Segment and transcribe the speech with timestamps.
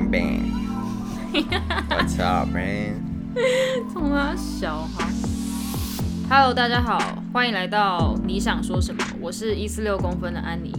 [0.00, 0.40] bang bang。
[1.88, 2.94] What's up, man？
[3.92, 5.08] 从他小哈。
[6.28, 6.98] Hello，大家好，
[7.32, 9.04] 欢迎来到你想说什么？
[9.20, 10.72] 我是一四六公分的安妮。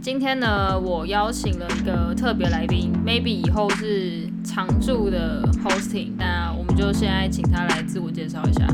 [0.00, 6.12] 今天呢，我邀请了一个特别来宾，maybe 以后是常驻的 hosting。
[6.16, 8.66] 那我们就现在请他来自我介绍一下。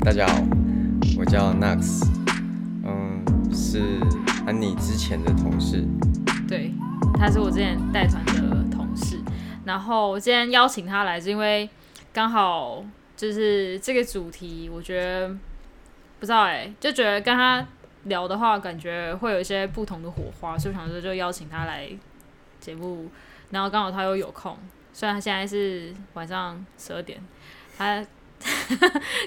[0.00, 0.42] 大家好，
[1.18, 2.04] 我叫 Nax，
[2.84, 4.00] 嗯，是
[4.46, 5.84] 安妮之前的同事。
[6.48, 6.72] 对，
[7.14, 8.37] 他是我之前带团的同事。
[9.68, 11.68] 然后今天邀请他来，是因为
[12.10, 12.82] 刚好
[13.14, 15.28] 就是这个主题，我觉得
[16.18, 17.64] 不知道哎，就觉得跟他
[18.04, 21.86] 聊的话，感觉会有一些不同的火花，所以想说就邀请他来
[22.58, 23.10] 节目。
[23.50, 24.56] 然后刚好他又有空，
[24.94, 27.20] 虽然他现在是晚上十二点，
[27.76, 28.02] 他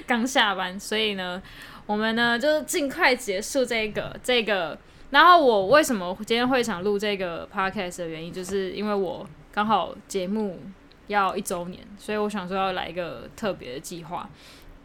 [0.08, 1.40] 刚下班，所以呢，
[1.86, 4.76] 我们呢就尽快结束这个 这个。
[5.10, 10.58] 然后我为什么今天会想录这个 podcast 的原因，就是因为我刚好节目
[11.08, 14.28] 要一周年，所以我想说要来一个特别的计划。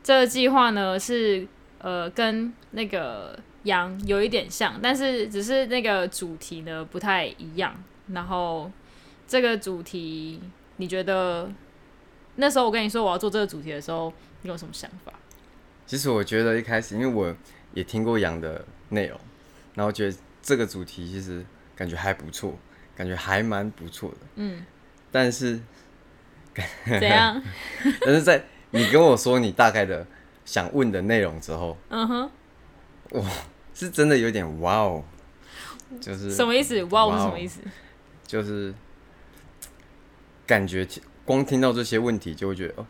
[0.03, 1.47] 这个计划呢是
[1.79, 7.75] 呃跟那个羊有一点像，但是只是那个主题呢不太一样。
[8.07, 8.71] 然后
[9.25, 10.41] 这个主题，
[10.77, 11.49] 你觉得
[12.35, 15.13] 那时候我跟你说我要做这个主题的时候，你有什么想法？
[15.85, 17.35] 其实我觉得一开始，因为我
[17.73, 19.17] 也听过羊的内容。
[19.75, 21.45] 然后觉得这个主题其实
[21.75, 22.57] 感觉还不错，
[22.97, 24.17] 感觉还蛮不错的。
[24.37, 24.65] 嗯，
[25.11, 25.59] 但是
[26.85, 27.39] 怎样？
[28.01, 30.05] 但是在你跟我说你大概的
[30.43, 32.31] 想问的内容之后，嗯哼，
[33.11, 33.23] 哇，
[33.75, 35.03] 是真的有点哇哦，
[36.01, 36.83] 就是什么意思？
[36.85, 37.61] 哇哦是什么意思？
[38.25, 38.73] 就是
[40.47, 40.85] 感觉
[41.23, 42.85] 光听到这些问题就会觉得，哦，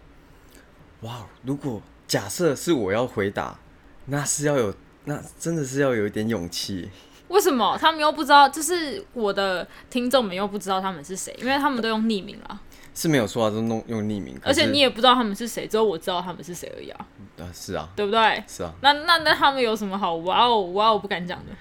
[1.02, 3.60] 哇哦，如果假设是我要回答，
[4.06, 4.74] 那是要有。
[5.10, 6.90] 那真的是要有一点勇气。
[7.30, 8.48] 为什么他们又不知道？
[8.48, 12.60] 就是我的听众们又不知道他们是谁，因为他们都用匿名了。
[12.96, 14.40] 是没有说啊，都弄用匿名。
[14.44, 17.06] 而且你也不知道他们是谁，只有我知道他们是谁而已啊。
[17.38, 18.44] 啊，是啊，对不对？
[18.48, 18.74] 是啊。
[18.82, 21.52] 那那那他们有什么好哇哦哇哦不敢讲的？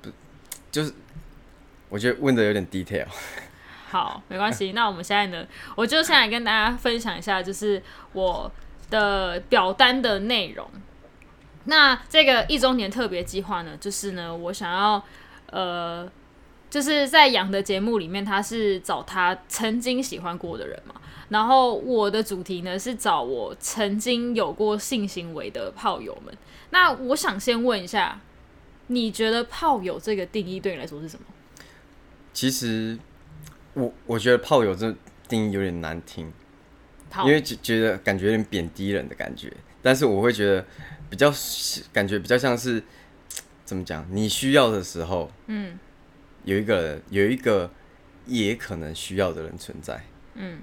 [0.00, 0.10] 不，
[0.70, 0.94] 就是
[1.88, 3.06] 我觉得问的有点 detail。
[3.90, 4.72] 好，没关系。
[4.72, 7.82] 那我们现在呢，我就先来跟大家分享一下，就是
[8.12, 8.50] 我
[8.88, 10.66] 的表单的内容。
[11.68, 15.02] 那这个一周年特别计划呢，就是呢，我想要，
[15.50, 16.08] 呃，
[16.70, 20.94] 就是在养的节目里面，他是找他曾经喜欢过的人嘛。
[21.28, 26.32] 然后我的主题呢是找我曾经有过性行为的炮友们。
[26.70, 28.20] 那我想先问一下，
[28.86, 31.26] 你觉得炮友这个定义对你来说是什么？
[32.32, 32.96] 其实
[33.74, 34.94] 我我觉得炮友这
[35.28, 36.32] 定义有点难听，
[37.24, 39.52] 因为觉觉得感觉有点贬低人的感觉。
[39.82, 40.64] 但是我会觉得。
[41.08, 41.32] 比较
[41.92, 42.82] 感觉比较像是
[43.64, 44.06] 怎么讲？
[44.10, 45.78] 你需要的时候，嗯，
[46.44, 47.70] 有一个有一个
[48.26, 50.60] 也可能需要的人存在，嗯，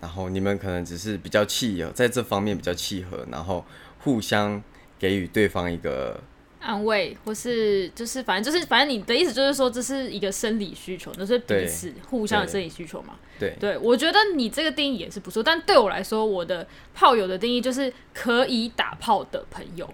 [0.00, 3.64] 然后你们可能只是比较契合，在这方面比较契合，然后
[4.00, 4.62] 互相
[4.98, 6.22] 给予对方一个
[6.64, 13.14] 安慰，或是就是反正就是反正你的意思就是说这是一个生理需求，就是彼此互相的生理需求嘛。
[13.38, 19.88] 对，对我觉得你这个定义也是不错，但对我来说，我的炮友的定义就是可以打炮的朋友。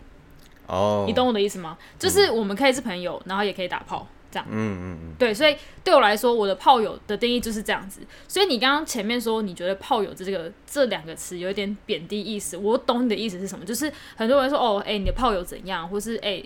[0.67, 1.77] 哦，你懂我的意思吗？
[1.99, 4.47] 就是我们可以是朋友，然后也可以打炮，这样。
[4.49, 5.15] 嗯嗯嗯。
[5.19, 8.03] 对，所以对我来说，我的炮友的定义就是这样子。
[8.29, 13.65] 所以你刚刚前面说你觉得炮友这这个这两个词有一点贬低意思，我懂你的意思是什么？
[13.65, 16.41] 就是很多人说哦，哎，你的炮友怎样，或是哎，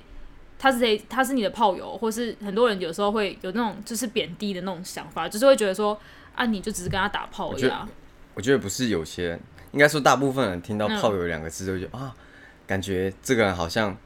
[0.64, 1.04] 他是谁？
[1.10, 6.00] 他是你的炮友，或是很多人有时候会有那种就是贬低的那种想法，就是会觉得说。
[6.36, 7.88] 啊，你就只是跟他打炮而已啊！
[8.34, 9.38] 我觉得不是有些，
[9.70, 12.12] 应该说大部分人听到“炮友”两个字，就觉得啊，
[12.66, 13.96] 感觉这个人好像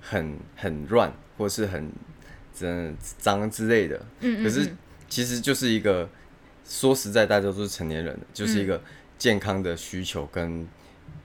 [0.00, 1.92] 很很乱，或是很
[2.54, 4.00] 真脏之类的。
[4.20, 4.74] 嗯可是
[5.10, 6.08] 其实就是一个
[6.66, 8.80] 说实在，大家都是成年人，就是一个
[9.18, 10.66] 健康的需求跟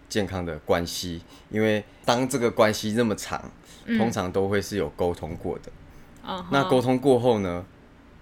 [0.09, 1.21] 健康的关系。
[1.49, 3.49] 因为当这个关系那么长，
[3.97, 5.71] 通常都会是有沟通过的。
[6.51, 7.65] 那沟通过后呢？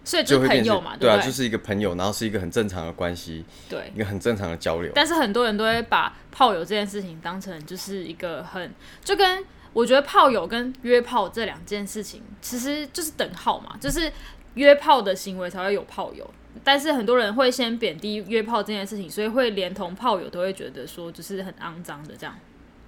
[0.05, 4.89] 所以就朋友嘛，对啊，就是一个朋友，然后是一个很正常的关系，对，一个很正常的交流。
[4.95, 8.73] 但是很多人都会把炮友这件事情当成就是一个很，
[9.03, 9.43] 就跟
[9.73, 14.09] 我觉得炮友跟约炮这两件事情其实就是等号嘛，就是
[14.53, 16.25] 约炮的行为才会有炮友。
[16.63, 22.33] 但是很多人会先贬低约炮这件事情，所以会连同炮友都会觉得说就是很肮脏的这样。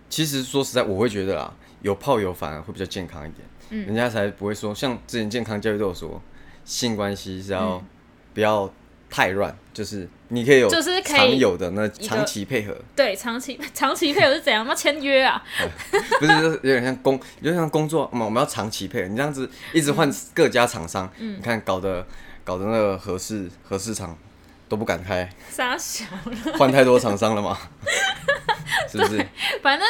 [0.09, 6.21] 其实说实在，我会觉得啊，有泡友反而会比较健康一点，嗯，人家才不会说像之前健康教育都有说。
[6.65, 7.83] 性关系是要
[8.31, 8.71] 不要
[9.09, 14.63] 太乱，就是你可以有就是常有的那长期配合，对长期 长期配合是怎样？
[14.67, 15.43] 要签约啊？
[16.19, 18.07] 不是，有点像工，有点像工作。
[18.11, 22.05] 我们我们要长期配合，你这样子一直换各家厂商，你看搞得
[22.43, 24.15] 搞得那个合适合适厂
[24.69, 27.57] 都不敢开，傻小了，换太多厂商了吗？
[28.87, 29.25] 是不是？
[29.61, 29.87] 反正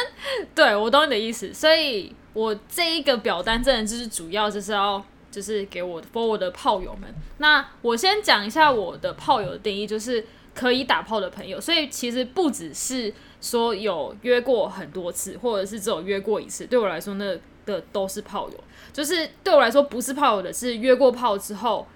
[0.54, 7.14] 对我懂你的意思，所以我这一个表单真的就是主要就是要就是给我 for 我的炮友们。
[7.38, 10.24] 那我先讲一下我的炮友的定义，就是
[10.54, 11.60] 可以打炮的朋友。
[11.60, 18.64] 所以其实不只是说有约过很多次，或者是只有约过一次，对我来说那的都是炮友。
[18.92, 21.86] 就是对我来说不是炮友的是约过炮之后。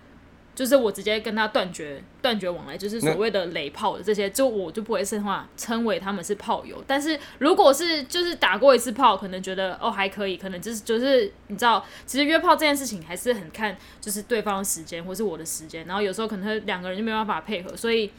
[0.55, 6.83] 就是我直接跟他断绝断绝往来，就是所谓的雷炮的这些，就我就不会称话称为他们是炮友。
[6.87, 18.11] 但是如果是就是打过一次炮，可能觉得哦还可以，可能就是就是你知道，其实约炮这件事情还是很看就是对方的时间或是我的时间，然后有时候可能两个人就没办法配合，所以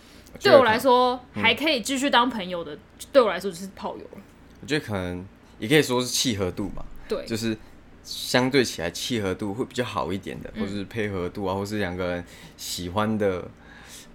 [0.41, 2.77] 对我来说还可以继续当朋友的，
[3.13, 4.21] 对我来说就是炮友了。
[4.61, 5.25] 我觉得可能
[5.59, 7.57] 也可以说是契合度嘛，对，就是。
[8.05, 12.23] 相对起来契合度会比较好一点的，或者是配合度啊，或是两个人
[12.55, 13.43] 喜欢的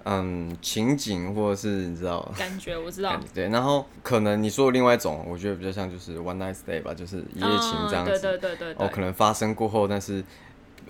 [0.05, 3.21] 嗯情景，或者是你知道感觉我知道。
[3.35, 10.23] 对，然后可能你说的另外一种，我觉得比较像就是 one night stay 吧，就是一夜情这样子，对对对对哦，可能发生过后，但是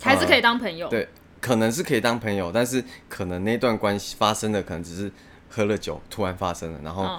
[0.02, 1.08] 还是可以当朋友，对，
[1.40, 5.10] 可能是可以当朋友，但是可能那段关系发生的可能只是
[5.48, 7.18] 喝了酒突然发生了，然后。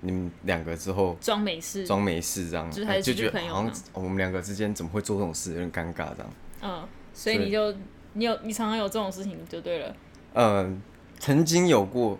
[0.00, 6.32] 你们两个之后装没事，装没事这样，就觉得好像我们两个之间怎么会做这种事，有点尴尬这样。
[6.62, 7.74] 嗯，所以你就
[8.12, 9.96] 你有你常常有这种事情就对了。
[10.34, 10.80] 嗯，
[11.18, 12.18] 曾经有过，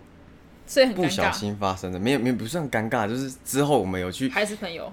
[0.65, 4.91] 所以很不小心发生的，没有没有不算尴尬，就是之后我们有去还是朋友，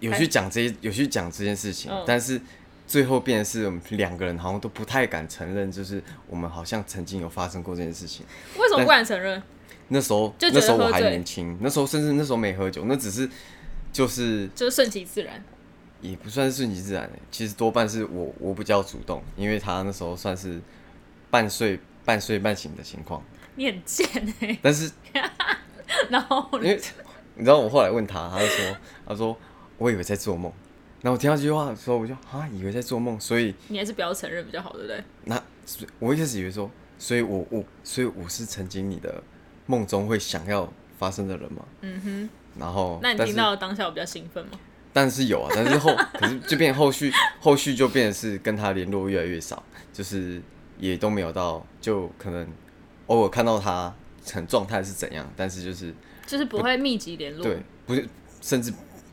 [0.00, 2.40] 有去讲这有去讲这件事情，但是
[2.86, 8.26] 最后变是我们两个人好像都不太敢承认，就是我们好像曾经有发生过这件事情。
[8.58, 9.42] 为什么不敢承认？
[9.92, 13.28] 那时候那时候我还年轻，那时候甚至那时候没喝酒，那只是
[13.92, 15.44] 就是就是顺其自然，
[16.00, 20.58] 也不算是顺其自然其实多半是我我比较主动，因为他那时候算是
[21.30, 23.22] 半睡半睡半醒的情况。
[23.54, 24.06] 你很贱
[24.40, 24.58] 哎！
[24.62, 24.90] 但是
[26.08, 26.80] 然后因为
[27.34, 29.36] 你知道我后来问他，他就说他说
[29.76, 30.50] 我以为在做梦，
[31.02, 35.04] 然后我听到这句话的时候，我就啊以为在做梦，所以你还是不要承认比较好，对不对？
[35.24, 35.42] 那
[35.98, 39.22] 我一开始以为说，所以我我所以我是曾经你的。
[39.66, 41.64] 梦中会想要发生的人吗？
[41.80, 42.30] 嗯哼。
[42.58, 44.52] 然后，那你听到当下我比较兴奋吗？
[44.92, 47.10] 但是有啊，但是后 可是就变后续
[47.40, 50.42] 后续就变是跟他联络越来越少，就是
[50.78, 52.46] 也都没有到，就可能
[53.06, 53.94] 偶尔看到他
[54.30, 55.94] 很状态是怎样，但是就是
[56.26, 58.06] 就是不会密集联络，对，不是，
[58.42, 58.70] 甚至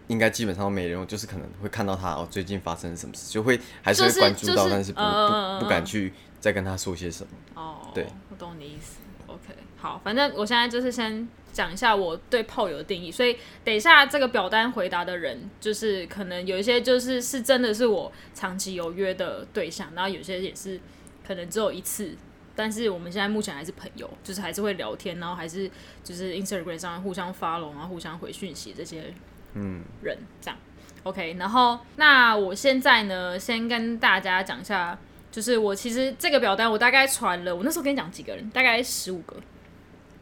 [0.07, 6.11] 应该基本上都没联络，就是可能会看到他哦，最近发生什么事，就会还是会关注到，但是不不不敢去
[6.41, 7.29] 再跟他说些什么。
[7.55, 8.97] 哦，对，我懂你意思。
[9.29, 20.79] OK，好，反正我现在就是先讲一下我对炮友的定义，所以等一下这个表单回答的人，就是可能有一些就是是真的是我长期有约的对象，然后有些也是
[21.25, 22.15] 可能只有一次，
[22.55, 25.69] 但是我们现在目前还是朋友，就是还是会聊天，然后还是
[26.03, 29.13] 就是 Instagram 上互相发龙啊，互相回讯息这些
[29.53, 30.57] 嗯人这样
[31.03, 34.97] OK，然后那我现在呢，先跟大家讲一下。
[35.31, 39.35] 就是我其实这个表单我大概传了，我那时候跟你讲几个人，大概十五个。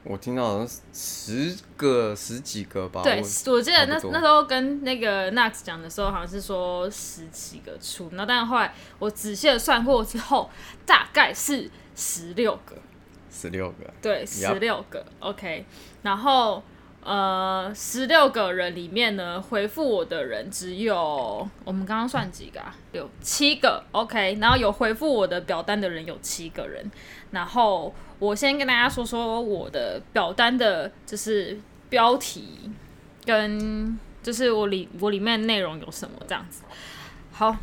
[0.04, 3.02] 我听到好像十个十几个吧。
[3.04, 10.50] 对，我记得那那时候跟那个 Nax 讲的时候，好像是说十几个出，然后但后来我仔细的算过之后，
[10.86, 12.76] 大概是十六个。
[13.32, 13.94] 十六个。
[14.02, 15.06] 对，十六个。
[15.20, 15.66] OK，
[16.04, 16.64] 然后。
[17.08, 22.76] 呃，十六个人里面呢，回复我的人只有我们刚刚算几个啊？
[22.92, 24.38] 有七个，OK。
[24.42, 26.92] 然后有回复我的表单的人有七个人。
[27.32, 32.70] 然后我先跟大家说说我的表单的，就是标题
[33.24, 36.64] 跟就是我里我里面内容有什么这样子。
[37.32, 37.56] 好，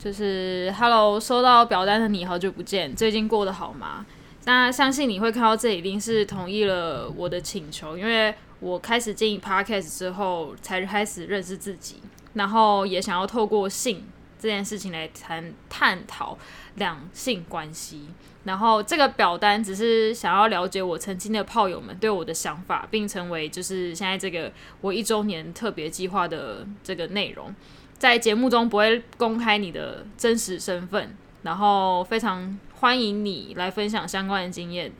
[0.00, 4.04] 就是 Hello，收到表单的你，好久不见，最近过得好吗？
[4.44, 11.96] 那相信你会看到这一定是同意了我的请求，因为我开始经营 podcast 之后，才开始认识自己，
[12.34, 14.04] 然后也想要透过性
[14.38, 16.36] 这件事情来谈探讨
[16.74, 18.08] 两性关系。
[18.44, 27.54] 然后这个表单只是想要了解我曾经的炮友们对我的想法，并成为就是现在这个我一周年特别计划的这个内容。
[27.96, 32.58] 在节目中不会公开你的真实身份，然后非常。
[32.82, 34.92] 欢迎你来分享相关的经验。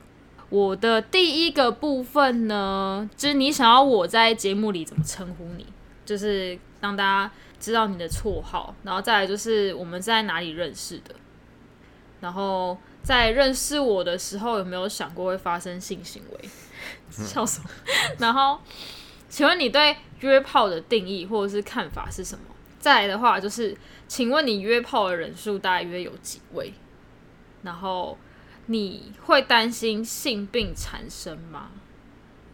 [0.47, 5.65] 我的第一个部分呢，就是你想要我在节目里怎么称呼你，
[6.05, 11.13] 就是让大家知道你的绰号，然后再来就是我们在哪里认识的，
[12.21, 16.49] 然后在认识我的时候有没有想过会发生性行为？
[17.11, 17.69] 笑什么？
[18.19, 18.57] 然后，
[19.27, 22.45] 请问你对约炮的定义或者是看法是什么？
[22.83, 23.77] 再来的话就是，
[24.09, 26.73] 请问你约炮的人数大约有几位？
[27.61, 28.17] 然后
[28.65, 31.71] 你会担心性病产生吗？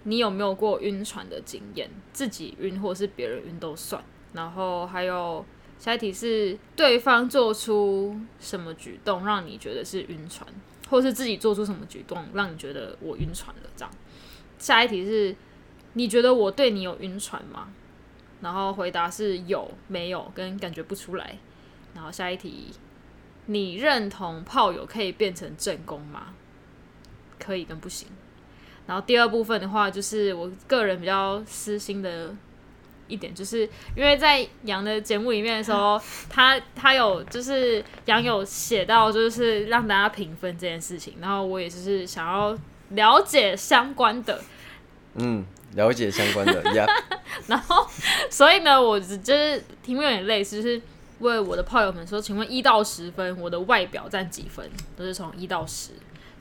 [0.03, 1.89] 你有没有过晕船的经验？
[2.13, 4.03] 自己晕或是别人晕都算。
[4.33, 5.43] 然后还有
[5.79, 10.47] 下一题是对方做出什么举动让你觉得是晕船，
[10.91, 13.69] 或是自己做出什么举动让你觉得我晕船了？
[13.75, 13.91] 这样。
[14.59, 15.35] 下一题是
[15.93, 17.69] 你觉得我对你有晕船吗？
[18.41, 21.37] 然后回答是有、没有跟感觉不出来。
[21.93, 22.71] 然后下一题，
[23.47, 26.27] 你认同炮友可以变成正宫吗？
[27.37, 28.07] 可以跟不行。
[28.85, 32.35] 然后第二部分的话，就是我个人比较私心的
[33.07, 42.57] 一点，就是因为在杨的节目里面的时候， 他他有就是杨有写到，就是让大家评分这件事情，然后我也就是想要
[42.89, 44.41] 了解相关的，
[45.15, 46.85] 嗯，了解相关的 呀。
[47.47, 47.87] 然后
[48.29, 50.81] 所以呢，我只就是题目有点类似，就是
[51.19, 54.69] 问我的炮友们说，请问一到十分，我的外表占几分？
[54.97, 55.91] 都是从一到十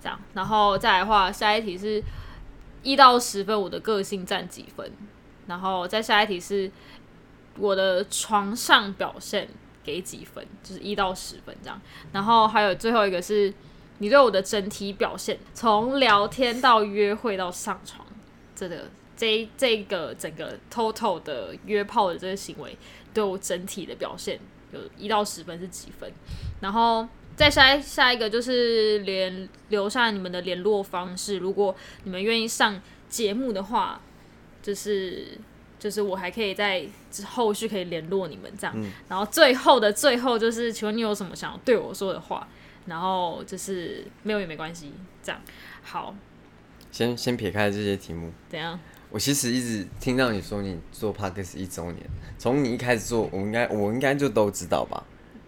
[0.02, 2.02] 这样，然后再来的话，下一题是。
[2.84, 4.90] 一到十分，我的个性占几分？
[5.48, 6.70] 然后再下一题是
[7.56, 9.48] 我的床上表现
[9.82, 10.46] 给几分？
[10.62, 11.78] 就是一到十分这样。
[12.12, 13.52] 然后还有最后一个是
[13.98, 18.06] 你对我的整体表现，从聊天到约会到上床，
[18.54, 18.84] 这个
[19.18, 22.74] 这这个整个 total 的约炮的这个行为，
[23.12, 24.40] 对我整体的表现
[24.72, 26.10] 有一到十分是几分？
[26.62, 27.06] 然后。
[27.38, 31.72] 再下下一个就是联留下你们的联络方式，如果
[32.02, 34.00] 你们愿意上节目的话，
[34.60, 35.38] 就是
[35.78, 36.84] 就是我还可以在
[37.24, 38.76] 后续可以联络你们这样。
[39.08, 42.48] 然后最后的最后就是，请问你有什么想要对我说的话？
[42.86, 45.40] 然后就是没有也没关系，这样
[45.84, 46.16] 好。
[46.90, 48.80] 先先撇开这些题目，怎样？
[49.10, 52.06] 我其实一直听到你说你做 podcast 一周年，
[52.38, 55.02] 从你一开始做，我应该我应该就都知道吧。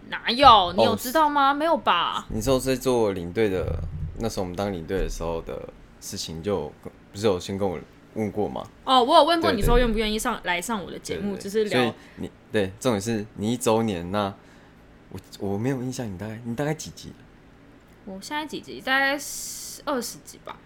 [0.09, 0.73] 哪有？
[0.73, 1.53] 你有知道吗？
[1.53, 2.25] 没有吧？
[2.29, 3.81] 你说是做领队的，
[4.19, 6.71] 那时候我们当领队的时候的事情，就
[7.11, 7.79] 不是有先跟我
[8.15, 8.67] 问过吗？
[8.83, 11.93] 哦，我有问过你说愿不愿意上来上我的节目，就是聊。
[12.17, 14.33] 你对重点是你一周年，那
[15.11, 17.13] 我我没有印象，你大概你大概几集？
[18.05, 18.81] 我现在几集？
[18.81, 19.11] 大概
[19.85, 20.57] 二十集吧。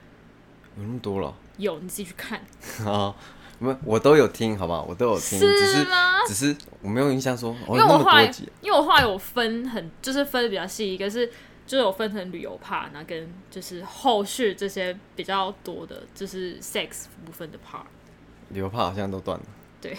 [0.78, 1.34] 有那么多了？
[1.58, 2.42] 有，你自己去看。
[2.84, 3.16] 好。
[3.58, 5.88] 我我都有听，好不好，我都有听，只是
[6.28, 8.30] 只是我没有印象说，因为我后来
[8.60, 11.26] 因为我后来有分很就是分的比较细，一个是
[11.66, 17.86] 就是有分成旅游帕，那跟就是后续这些比较多的，就是 sex 部分的 part。
[18.50, 19.46] 旅游帕好像都断了。
[19.80, 19.98] 对，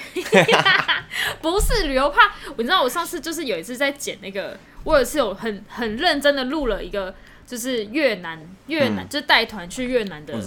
[1.40, 4.54] 不是旅游帕，我知道我上次就是有一次在剪那个，
[4.84, 7.14] 我有一次有很很认真的录了一个，
[7.46, 10.38] 就是越南越南就带团去越南的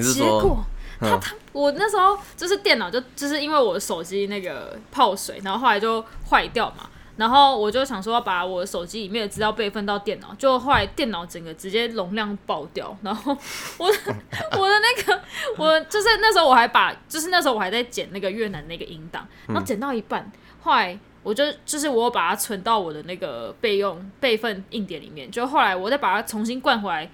[0.00, 0.64] 结果。
[1.00, 13.36] 他他我那时候就是电脑就就是因为我的手机那个泡水，然后后来就坏掉嘛，然后我就想说要把我的手机里面的资料备份到电脑，就后来电脑整个直接容量爆掉，然后
[13.76, 15.20] 我我的那个
[15.56, 20.30] 我就是那时候我还把就是那时候我还在剪那个越南那个音档，然后剪到一半，
[20.62, 27.10] 后来我就就是我把它存到我的那个备用备份硬碟里面，就后来我再把它重新灌回来。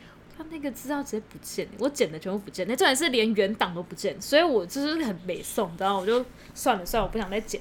[0.50, 7.60] 那个资料直接不见，我剪的全部不见，那重点是连原档都不见，所以我就是很没送，然后我就算了算了，我不想再剪，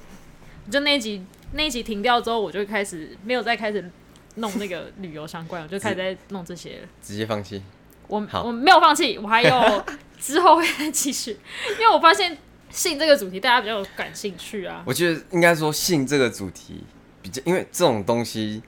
[0.70, 3.90] 就那一集那一集停掉之后，我就开始没有再开始
[4.36, 7.62] 弄那个旅游相关，我就开始在弄这些，直接放弃。
[8.06, 9.84] 我我没有放弃，我还有
[10.18, 11.36] 之后会再继续，
[11.72, 12.36] 因为我发现
[12.68, 14.82] 性这个主题大家比较感兴趣啊。
[14.84, 16.82] 我觉得应该说性这个主题
[17.22, 18.62] 比较，因为这种东西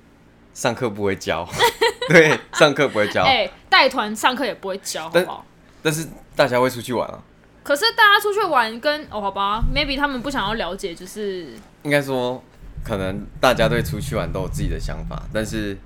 [0.54, 1.48] 上课不会教。
[2.08, 3.22] 对，上课不会教。
[3.22, 5.46] 哎，带团上课也不会教，好不好？
[5.82, 7.22] 但是大家会出去玩啊。
[7.62, 11.54] 可是大家出去玩跟哦，好吧，maybe 他们不想要了解，就是
[11.84, 12.42] 应该说，
[12.84, 15.78] 可能大家对出去玩都有自己的想法，但是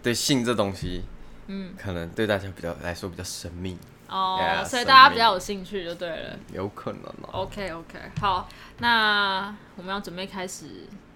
[0.00, 1.02] 对性这东西，
[1.48, 3.76] 嗯，可能对大家比较来说比较神秘
[4.08, 6.38] 哦，所以大家比较有兴趣就对了。
[6.52, 7.42] 有可能哦。
[7.42, 8.48] OK OK，好，
[8.78, 10.66] 那我们要准备开始。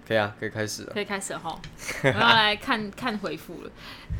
[0.07, 0.93] 可以啊，可以开始了。
[0.93, 1.59] 可以开始哈，
[2.03, 3.71] 我要来看 看回复了。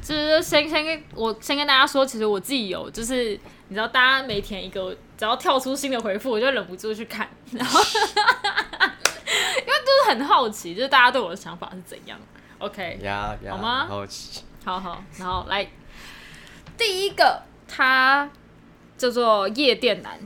[0.02, 3.38] 就是先先跟我先跟大家说，其实我自己有，就是
[3.68, 12.20] 你知道，大家每填一个，只要跳出新的回复，我就忍不住去看， 然后 因为就是很好奇，就是大家对我的想法是怎样。
[12.60, 13.86] OK，呀好吗？
[13.88, 15.70] 好奇，好好，然后来
[16.78, 18.30] 第一个，他
[18.98, 20.18] 叫做夜店男。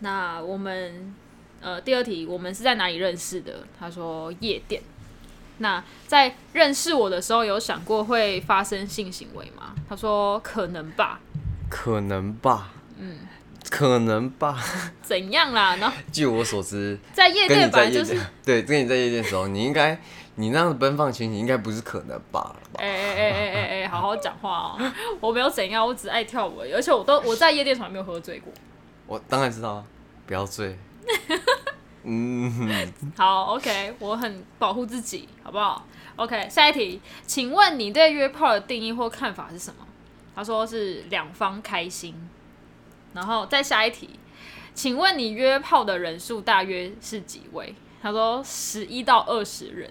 [0.00, 1.14] 那我们
[1.60, 3.66] 呃，第二题，我们是在哪里认识的？
[3.78, 4.82] 他说夜店。
[5.58, 9.74] 那在认识我的时候，有想过会发生性行为吗？
[9.88, 11.20] 他说可能吧，
[11.68, 12.72] 可能吧。
[12.98, 13.18] 嗯，
[13.70, 14.60] 可能吧？
[15.02, 15.76] 怎样啦？
[15.76, 20.00] 然后 据我所知，在夜店吧，就是对，跟你在夜店的时候，你应该
[20.36, 22.54] 你那样奔放情形，应该不是可能吧？
[22.74, 24.92] 哎哎哎哎哎哎，好好讲话哦！
[25.20, 28.52] 我没有怎样，我只爱跳舞，而且我都我在夜店从来没有喝醉过。
[29.06, 29.84] 我当然知道，
[30.26, 30.78] 不要醉。
[32.10, 35.86] 嗯，好，OK，我很保护自己，好不好
[36.16, 39.86] ？OK，下一题，请问你对约炮的定义或看法是什么？
[40.34, 42.14] 他说是两方开心。
[43.14, 44.10] 然后再下一题，
[44.74, 47.74] 请问你约炮的人数大约是几位？
[48.00, 49.90] 他说十一到二十人。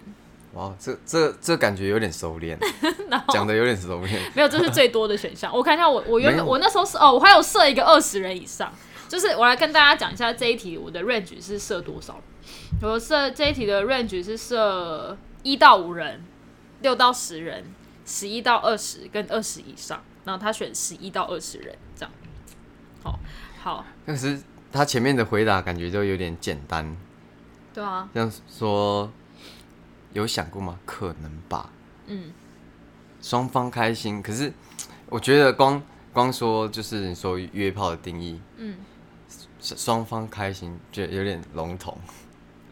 [0.54, 2.58] 哇，这这这感觉有点熟练，
[3.28, 4.20] 讲的有点熟练。
[4.34, 5.54] 没有，这是最多的选项。
[5.54, 8.72] 我看一下，我我原本我那时候是哦，我还有设一个二十人以上。
[9.08, 12.20] 就是我来跟大家讲一下这一题，我的 range 是设多少？
[12.82, 16.22] 我设这一题的 range 是设一到五人、
[16.82, 17.64] 六到十人、
[18.04, 20.02] 十一到二十跟二十以上。
[20.24, 22.12] 然后他选十一到二十人这样。
[23.02, 23.18] 好，
[23.62, 23.84] 好。
[24.04, 24.38] 但是
[24.70, 26.94] 他前面的回答感觉就有点简单。
[27.72, 28.06] 对啊。
[28.12, 29.10] 这样说
[30.12, 30.78] 有想过吗？
[30.84, 31.70] 可能吧。
[32.08, 32.30] 嗯。
[33.22, 34.52] 双方开心，可是
[35.08, 38.76] 我觉得光光说就是你说约炮的定义，嗯。
[39.76, 41.96] 双方开心，就有点笼统。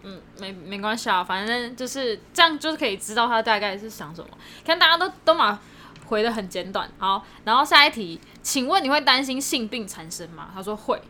[0.02, 4.30] 嗯，没没关系啊，反正就是这样，就是可以知道他大概是想什么。
[4.64, 5.58] 看大家都都嘛
[6.06, 6.88] 回的很简短。
[6.96, 10.50] 好，然后下一题，请问你会担心性病缠身吗？
[10.54, 11.02] 他说会。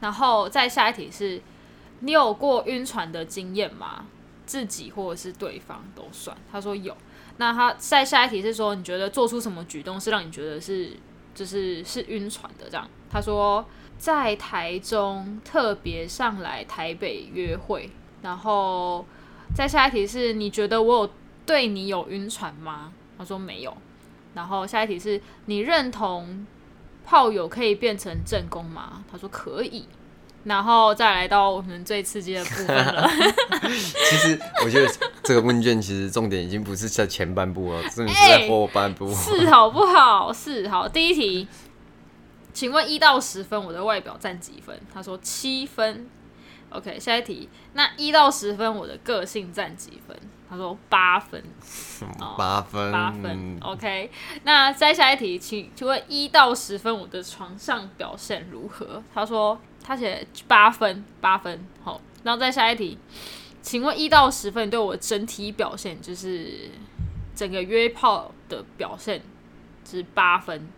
[0.00, 1.40] 然后再下一题是，
[2.00, 4.06] 你有过晕船的经验吗？
[4.44, 6.36] 自己或者是对方都算。
[6.50, 6.96] 他说有。
[7.36, 10.90] 那他再下一题是说，你觉得做出什么举动是让你觉得是
[11.32, 12.88] 就是是晕船的这样？
[13.08, 13.64] 他说。
[14.02, 17.88] 在台中特别上来台北约会，
[18.20, 19.06] 然后
[19.54, 21.10] 再下一题是你觉得我有
[21.46, 22.92] 对你有晕船吗？
[23.16, 23.72] 他说没有。
[24.34, 26.44] 然后下一题是你认同
[27.06, 29.04] 炮友可以变成正宫吗？
[29.08, 29.86] 他说可以。
[30.42, 33.08] 然后再来到我们最刺激的部分了。
[33.70, 34.92] 其实我觉得
[35.22, 39.14] 这个问卷其实重点已经不是在前半部了，是在后半部。
[39.14, 40.32] 是好不好？
[40.32, 40.88] 是好。
[40.88, 41.46] 第一题。
[42.52, 44.78] 请问一到十分，我的外表占几分？
[44.92, 46.08] 他说七分。
[46.70, 47.48] OK，下一题。
[47.74, 50.16] 那一到十分，我的个性占几分？
[50.48, 51.42] 他说八分。
[52.38, 52.92] 八分。
[52.92, 53.58] 八分。
[53.60, 54.10] OK，
[54.44, 59.02] 那再下一题，请请问一到十分，我的床上表现如何？
[59.12, 61.66] 他说他写八分，八分。
[61.82, 62.98] 好，然后再下一题，
[63.60, 66.70] 请问一到十分对我整体表现，就是
[67.34, 69.22] 整个约炮的表现
[69.84, 70.70] 是八分。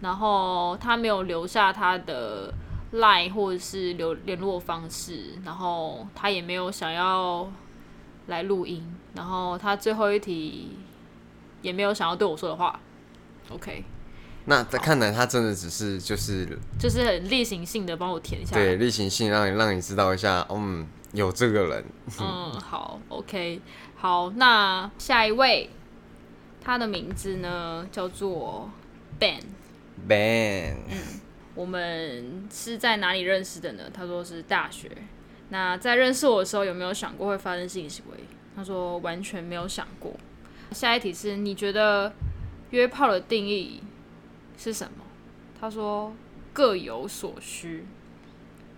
[0.00, 2.52] 然后他没有留下他的
[2.94, 7.50] line 或者是留联络方式，然后他也没有想要
[8.26, 8.82] 来录音，
[9.14, 10.76] 然后他最后一题
[11.62, 12.80] 也没有想要对我说的话。
[13.50, 13.84] OK，
[14.46, 21.84] 那看来他真的只是就是就是很例行性的帮我填一下，对，例行性让你让你知道一下，嗯，有这个人。
[22.20, 23.60] 嗯，好，OK，
[23.96, 25.68] 好，那下一位，
[26.62, 28.70] 他的名字呢叫做
[29.18, 29.42] Ben。
[30.08, 31.20] Ben，嗯，
[31.54, 33.84] 我们是在哪里认识的呢？
[33.92, 34.90] 他说是大学。
[35.50, 38.16] 那在认识我的时候，有没有想过会发生性行为？
[38.54, 40.14] 他说完全没有想过。
[40.72, 42.12] 下一题是你觉得
[42.70, 43.82] 约炮的定义
[44.56, 45.04] 是什么？
[45.60, 46.12] 他说
[46.52, 47.84] 各有所需。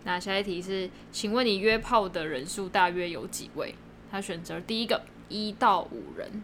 [0.04, 3.74] 那下一题是，请问你约炮的人数大约有几位？
[4.10, 6.42] 他选择第一个，一到五人。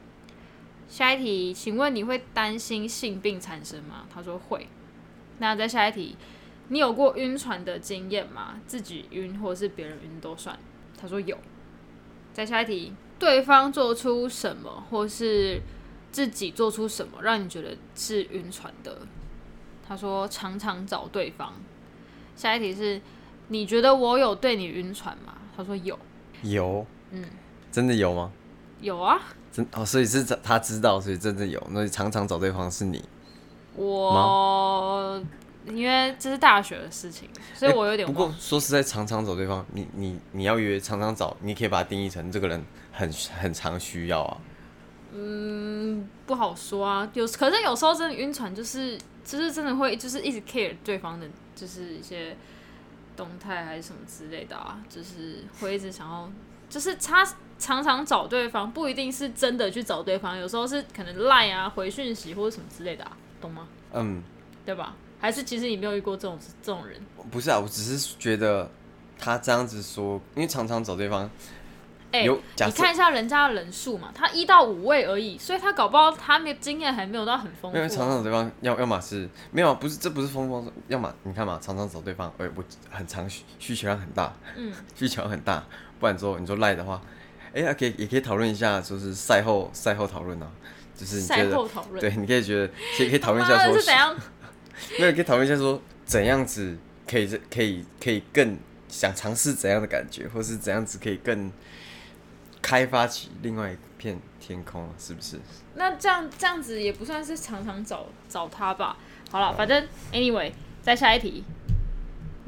[0.88, 4.06] 下一题，请问你会担心性病产生吗？
[4.12, 4.66] 他说会。
[5.38, 6.16] 那再下一题，
[6.68, 8.60] 你有过晕船的经验吗？
[8.66, 10.58] 自己晕或者是别人晕都算。
[11.00, 11.36] 他说有。
[12.32, 15.60] 再下一题，对方做出什么或是
[16.10, 18.98] 自己做出什么让你觉得是晕船的？
[19.86, 21.54] 他说常常找对方。
[22.34, 23.00] 下一题是，
[23.48, 25.36] 你觉得我有对你晕船吗？
[25.56, 25.98] 他说有。
[26.42, 26.86] 有。
[27.10, 27.24] 嗯。
[27.70, 28.32] 真的有吗？
[28.80, 29.20] 有啊。
[29.72, 33.02] 哦，所以是他知道，所以真的有，那常常找对方是你，
[33.74, 35.22] 我
[35.66, 38.06] 因为这是大学的事情，所以我有点。
[38.06, 44.38] 不过说实在，常常找对方，你你你要约常常找，你可以把它定义成这个人很很常需要啊。
[45.12, 52.36] 嗯，不好说啊，有可是有时候真的晕船，就是就是真的会就是一直 care 对方的，就是一些
[53.16, 56.30] 动态还是什么之类的啊，就是会一直想要，
[56.68, 57.26] 就是他。
[57.60, 63.66] 常常找对方不一定是真的去找对方，有时候是可能赖啊、回讯息或者什么之类的啊，懂吗？
[63.92, 64.22] 嗯，
[64.64, 64.94] 对吧？
[65.18, 67.00] 还是其实你没有遇过这种这种人？
[67.32, 68.70] 不是啊，我只是觉得
[69.18, 71.28] 他这样子说，因为常常找对方，
[72.12, 77.88] 哎、有你看一下人家的人数嘛，他一到五位而已，所以他搞不好他没经验还没有到很丰富、因为啊。
[77.88, 85.64] 常常找对方要要么是没有啊，不是这不是丰富，要么你看嘛，常常找对方，哎、我很常需需求量很大，嗯，需求量很大，
[85.98, 87.00] 不然说你说赖的话，
[87.54, 90.50] 哎、呀，可以也可以讨论一下，就是赛后赛后讨论啊，
[90.96, 94.16] 就是赛得后讨论，对，你可以觉得可以可以讨论一下说的是怎样？
[94.98, 98.56] 没有，可以讨论一下说怎样子可以可以可以更
[98.88, 101.50] 想尝试怎样的感觉，或是怎样子可以更
[102.62, 105.38] 开发起另外一片天空啊，是不是？
[105.74, 108.96] 那这样这样子也不算是常常找找他吧。
[109.30, 111.44] 好了，反正 anyway，再下一题，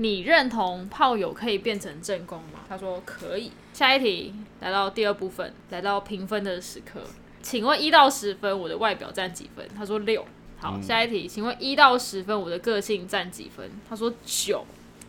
[0.01, 2.61] 你认同炮友可以变成正宫吗？
[2.67, 3.53] 他说可以。
[3.75, 7.03] 下一题来到第二部分，来到评分的时刻，
[7.43, 9.69] 请问一到十分，我的外表占几分？
[9.77, 10.25] 他说六。
[10.59, 13.71] 好，下一题，请问一到十分，我的个性占几分？
[13.87, 14.65] 他说九。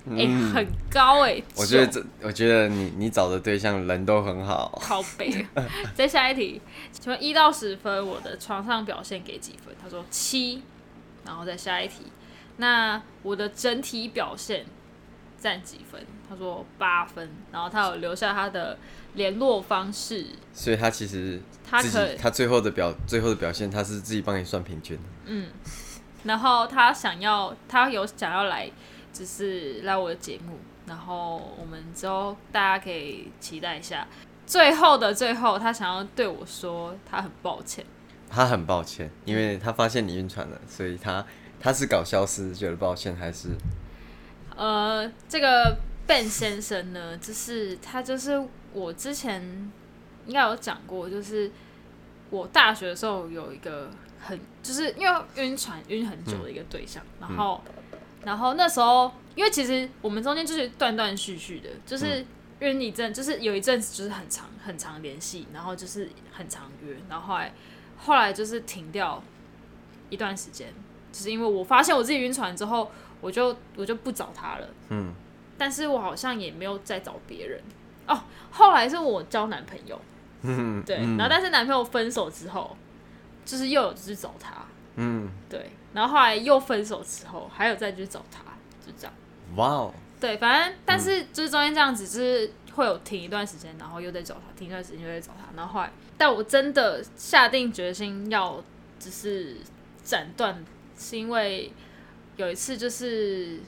[0.10, 4.77] 哎、很高哎、我觉得这，我觉得你你找的对象人都很好。
[4.82, 5.45] 靠背。
[5.95, 9.73] 再下一题，请问一到十分，我的床上表现给几分？
[9.82, 10.62] 他说七。
[11.23, 12.08] 然后再下一题，
[12.58, 14.65] 那我的整体表现
[15.41, 15.99] 占几分？
[16.30, 17.30] 他说八分。
[17.51, 18.77] 然后他有留下他的
[19.15, 25.04] 联络方式，所以他其实他可己他最后的表最后的表现，他是自己帮你算平均的。
[25.25, 25.49] 嗯，
[26.23, 28.71] 然后他想要，他有想要来，
[29.12, 34.08] 就是来我的节目，然后我们之后大家可以期待一下。
[34.45, 37.86] 最后的最后，他想要对我说，他很抱歉。
[38.30, 41.25] 他很抱歉，因为他发现你晕船了，所以他
[41.60, 43.49] 他是搞消失觉得抱歉，还是
[44.62, 48.39] 呃，这个 Ben 先生呢，就是他就是
[48.74, 49.41] 我之前
[50.28, 51.50] 应该有讲过，就是
[52.30, 57.60] 我大学的时候有一个很就是因为晕船晕很久的一个对象，然后
[58.24, 62.24] 然后那时候因为其实我们中间就是断断续续的，就是
[62.60, 67.52] 晕一阵，就是有一阵子就是很长很长联系，然后就是很长约，然后后来
[67.97, 69.24] 后来就是停掉
[70.12, 70.71] 一段时间，
[71.12, 74.67] 就是因为我发现我自己晕船之后，我就我就不找他了。
[74.89, 75.13] 嗯
[75.57, 77.62] 但是我好像也没有再找别人
[78.07, 78.19] 哦。
[78.49, 80.01] 后来是我交男朋友，
[80.41, 82.75] 嗯对，嗯然后但是男朋友分手之后，
[83.45, 88.39] 就是又有去找他，嗯，对，然后后来又分手之后，还有再去找他，
[88.84, 89.13] 就这样。
[89.55, 98.63] 哇哦，对，反正但是就是中间这样子，就是会有停一段时间，然后又在找他，停一段时间又在找他，然后后来，但我真的下定决心要
[98.99, 99.57] 只是
[100.03, 100.65] 斩断，
[100.97, 101.71] 是因为
[102.38, 103.60] 有一次就是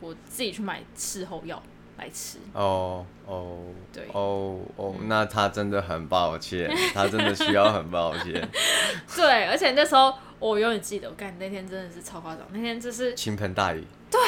[0.00, 1.62] 我自己去买事后药
[1.98, 3.58] 来吃，哦哦，
[3.92, 4.04] 对。
[4.12, 8.48] 哦哦，那他真的很抱歉，他真的需要很抱歉，
[9.16, 14.20] 对，而且那时候我永远记得，我干那天真的是超夸张，那天就是倾盆大雨，对，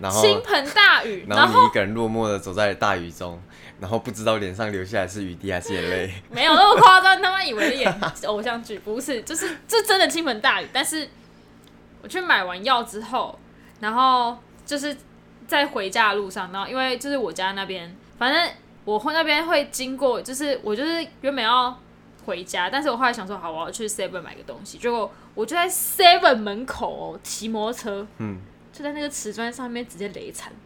[0.00, 3.40] 然后倾盆大雨，然后你一个人落寞的走在大雨中，
[3.78, 10.66] 然后不知道脸上流下来是雨滴还是眼泪， 没有那么夸张，他妈以为演偶像剧，不是，就是这真的倾盆大雨。
[10.72, 11.06] 但是
[12.02, 13.38] 我去买完药之后，
[13.80, 14.36] 然后
[14.66, 14.96] 就是
[15.46, 18.50] 在回家的路上，然后因为就是我家那边，反正
[18.84, 21.78] 我会那边会经过，就是我就是原本要
[22.24, 28.40] 回家，但是我后来想说，好，我要去 Seven 买个东西，结果我就在 Seven 门口哦，骑摩托车，嗯，
[28.72, 30.52] 就在那个瓷砖上面直接雷惨。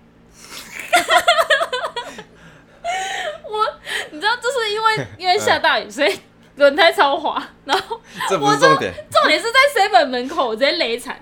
[3.49, 3.67] 我，
[4.11, 6.21] 你知道，就是因为 因为下大雨，所以
[6.57, 11.19] 轮胎超滑，然后这不是重点，重点是在 seven 门口，我直接雷惨，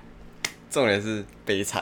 [0.75, 1.81] 重点是悲惨，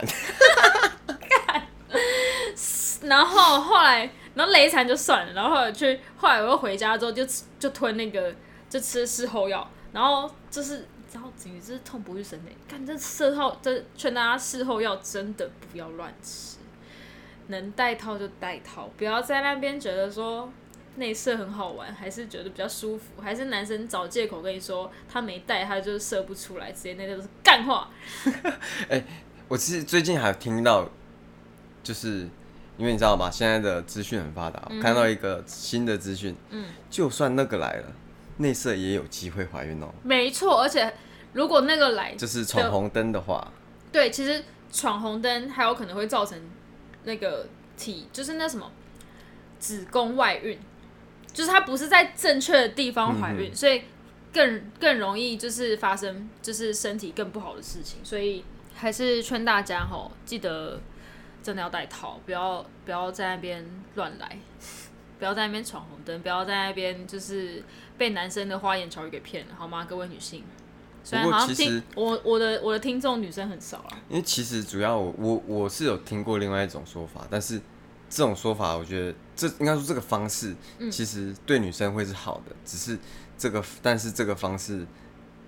[3.03, 8.33] 然后后来，然后雷惨就算了，然后后来去，后来我又回家之后就吃就吞那个
[8.69, 10.87] 就吃事后药，然后就是。
[11.15, 16.57] 然后简直是痛不欲生的，看这事后，这劝大家事后药真的不要乱吃，
[17.49, 20.51] 能戴套就戴套，不要在那边觉得说
[20.97, 27.89] 内射很好玩，还是觉得比较舒服，还是男生找借口跟你说他没带，他就是射不出来，直接那些都是干话。
[29.49, 30.89] 我其实最近还有听到，
[31.83, 32.29] 就是
[32.77, 33.31] 因为你知道吗？
[33.31, 37.93] 现在的资讯很发达，我看到一个新的资讯，嗯，就算那个来了，
[38.39, 39.93] 内射也有机会怀孕哦。
[40.03, 40.93] 没错，而且
[41.33, 43.53] 如果那个来，就是闯红灯的话，
[43.91, 46.39] 对，其实闯红灯还有可能会造成
[47.05, 48.71] 那个体，就是那什么
[49.59, 50.59] 子宫外孕，
[51.33, 53.83] 就是她不是在正确的地方怀孕，所以
[54.33, 60.81] 更更容易就是发生就是身体更不好的事情，所以还是劝大家吼，记得
[61.43, 63.65] 真的要戴套，不要不要在那边
[63.95, 64.39] 乱来。
[65.19, 67.63] 不要在那边闯红灯，不要在那边就是
[67.97, 69.87] 被男生的花言巧语给骗了，好吗？
[69.89, 70.43] 各位女性，
[71.05, 77.61] 虽然好像听我我的我的听众女生很少啊，因为其实主要我我我是有听过另外一种说法，但是
[78.15, 80.55] 这种说法，我觉得这应该说这个方式，
[80.91, 82.99] 其实对女生会是好的，只是
[83.39, 84.87] 这个，但是这个方式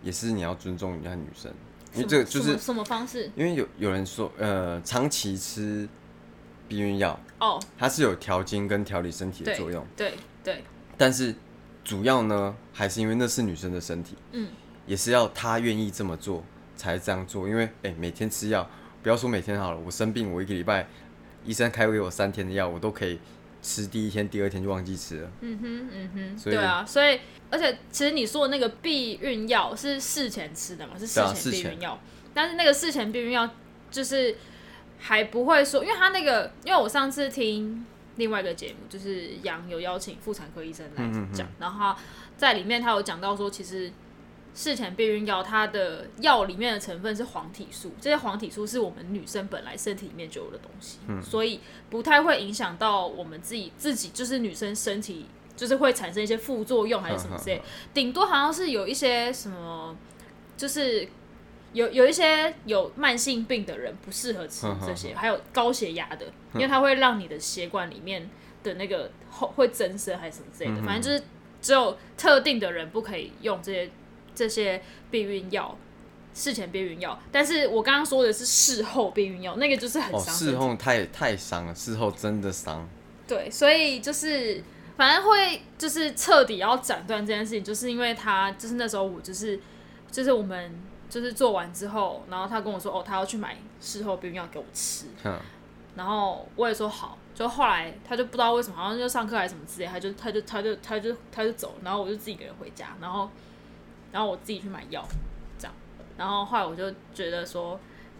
[0.02, 1.52] 也是你要尊重人家女生，
[1.92, 3.30] 因为这个就是什么方式？
[3.36, 5.86] 因为有有人说，呃，长期吃
[6.66, 10.64] 避孕药哦，它是有调经跟调理身体的作用，对对，
[10.96, 11.34] 但是
[11.84, 14.48] 主要呢，还是因为那是女生的身体，嗯，
[14.86, 16.42] 也是要她愿意这么做
[16.76, 18.66] 才这样做，因为哎，每天吃药，
[19.02, 20.86] 不要说每天好了，我生病，我一个礼拜。
[21.44, 23.18] 医生开给我三天的药，我都可以
[23.62, 23.86] 吃。
[23.86, 25.30] 第一天、第二天就忘记吃了。
[25.40, 30.94] 嗯哼，嗯哼，对啊，所以而且其实你说的那个避孕药是事前吃的嘛？
[30.98, 32.00] 是事前避孕药，
[32.32, 33.48] 但是那个事前避孕药
[33.90, 34.36] 就是
[34.98, 37.84] 还不会说，因为他那个，因为我上次听
[38.16, 41.96] 另外一个节目，就是杨有邀请妇产科医生来讲，然后他
[42.36, 43.92] 在里面他有讲到说，其实。
[44.54, 51.58] 事前避孕药，它的药里面的成分是黄体素，这些黄体素是我们女生本来身体里面就有的东西，所以
[51.90, 57.60] 不太会影响到我们自己，自己就是女生身体，就是会产生一些副作用还是什么之类，
[57.92, 59.96] 顶多好像是有一些什么，
[60.56, 61.08] 就是
[61.72, 68.30] 有有一些有慢性病的人不适合吃这些，还有高血压的，因为它会让你的血管里面
[68.62, 71.24] 的那个后会增生还是什么之类的，反正就是
[71.60, 73.90] 只有特定的人不可以用这些。
[74.34, 75.76] 这些避孕药，
[76.34, 80.34] 事前避孕药，但是我刚刚说的是事后避孕药，那个就是很伤。
[80.34, 82.88] 事后太太伤了，事后真的伤。
[83.28, 84.60] 对，所以就是
[84.96, 89.60] 反正会就是彻底要斩断这件事情，就是因为他就是那时候我就是
[90.10, 95.06] 就是我们就是做完之后，然后他跟我说哦，他要去买事后避孕药给我吃，
[95.94, 103.30] 然后我也说好，就后来他就不知道为什么，好像就上课还是什么之类，他就他就他就他就他就走，然后我就自己一个人回家，然后。
[104.14, 105.04] 然后我自己去买药，
[105.58, 105.74] 这样，
[106.16, 107.78] 然后后来我就觉得说，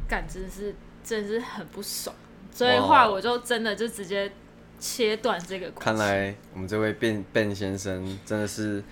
[0.09, 2.13] 感真是真的是很不爽，
[2.51, 4.33] 所以后来我就真的就直接
[4.81, 5.71] 切断这个。
[5.71, 8.83] 看来我们这位卞卞先生真的是，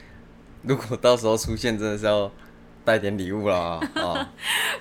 [0.63, 2.31] 如果到时候出现，真的是要。
[2.85, 4.31] 带点礼物啦 啊！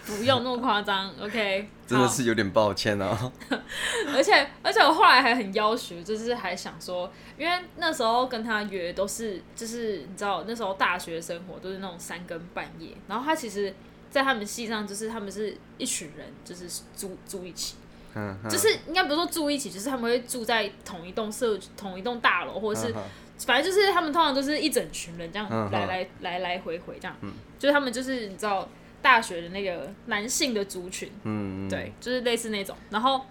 [0.06, 1.68] 不用那么夸张，OK。
[1.86, 3.32] 真的是有点抱歉啊。
[4.16, 13.74] 而且而且我后来还很要求，就是还想说，因为那时候跟他约都是，就是你知道那时候大学生活都是那种三更半夜，然后他其实，
[14.10, 17.76] 在他们系上就是他们是一群人，就是住住一起，
[18.16, 22.96] 嗯，就是应该不是说住一起，就是他们会住在同一栋社同一栋大楼，或者是。
[23.46, 27.16] 反正就是他们通常都是一整群人这样来来来来回回这样，
[27.58, 28.68] 就是他们就是你知道
[29.02, 32.76] 大学的那个男性的族群，嗯，对，就是类似那种。
[32.90, 33.26] 然后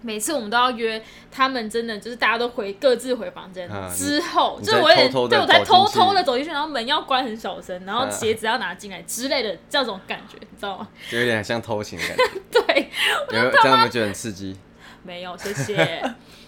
[0.00, 10.88] 每次我们都要约他们，真的就是大家都回各自回房间之后，就是我也对我才偷偷的走进去，然后门要关很小声，然后鞋子要拿进来之类的这种感觉，你知道吗？
[11.10, 12.24] 就有点像偷情的感觉。
[12.60, 12.90] 对，
[13.32, 14.56] 有这样会觉得很刺激。
[15.02, 16.02] 没有，谢谢。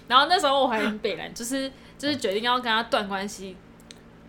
[0.08, 1.70] 然后那时候我还很北蓝，就是。
[1.98, 3.56] 就是决定要跟他断关系，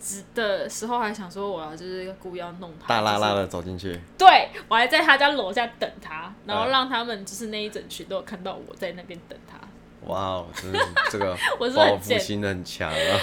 [0.01, 3.99] 之的时候还想说我要就是故意要弄他，大拉拉的走进去。
[4.17, 9.59] 对我还在他家楼下等他，然后让他们就是那一整群都有看到我在那边等他。
[10.07, 10.79] 哇哦，真是
[11.11, 11.37] 这个
[11.75, 13.19] 报复心很强啊！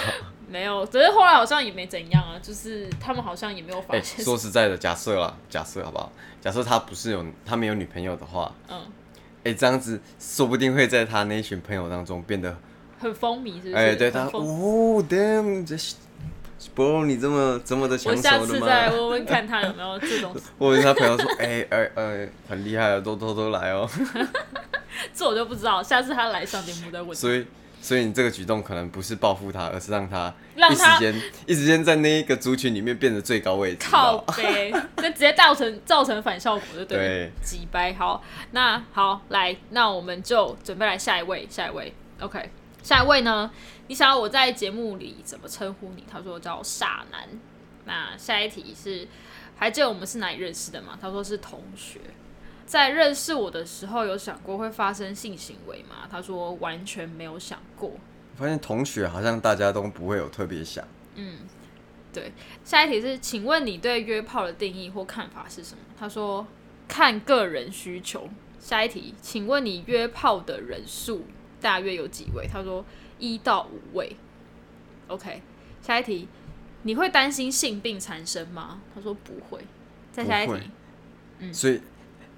[0.48, 4.24] 没有，只是后来好像也没怎样啊，就是他们好像也没有发现。
[4.24, 6.12] 说实在的，假设啦，假设好不好？
[6.40, 8.80] 假设他不是有他没有女朋友的话，嗯，
[9.42, 12.56] 哎，这样子说不定会在他那一群朋友当中变得。
[12.98, 13.74] 很风靡，是不是？
[13.74, 15.76] 哎，对他，哦，damn，这
[16.74, 18.38] 不，你这么这么的抢手的吗？
[18.40, 20.34] 我下次再问问看他有没有这种。
[20.58, 23.88] 我跟他朋友说， 哎哎哎，很厉害啊，都偷偷来哦。
[25.14, 27.14] 这我就不知道，下次他来上节目再问。
[27.14, 27.46] 所以，
[27.80, 33.86] 所以你这个举动可能不是报复他，而是让他一时间一时间在那一个族群里面变得最高位置。
[33.90, 37.30] 靠背，那直接造成造成反效果，就对。
[37.42, 42.50] 几掰好，那好来，那我们就准备来下一位，下一位，OK。
[42.86, 43.50] 下一位呢？
[43.88, 46.04] 你想要我在节目里怎么称呼你？
[46.08, 47.28] 他说叫傻男。
[47.84, 49.08] 那下一题是，
[49.56, 50.96] 还记得我们是哪里认识的吗？
[51.00, 51.98] 他说是同学。
[52.64, 56.06] 在认识我的时候，有想过会发生性行为吗？
[56.08, 57.90] 他说完全没有想过。
[58.36, 60.86] 发现同学好像大家都不会有特别想。
[61.16, 61.38] 嗯，
[62.12, 62.30] 对。
[62.62, 65.80] 下一题是，请问你对约炮的定义或看法是什么？
[65.98, 66.46] 他说
[66.86, 68.30] 看个人需求。
[68.60, 71.24] 下一题，请问你约炮的人数？
[71.60, 72.46] 大约有几位？
[72.46, 72.84] 他说
[73.18, 74.16] 一到五位。
[75.08, 75.40] OK，
[75.82, 76.28] 下一题，
[76.82, 78.80] 你会担心性病缠身吗？
[78.94, 79.60] 他说不会。
[80.12, 80.70] 再下一题，
[81.40, 81.78] 嗯，所以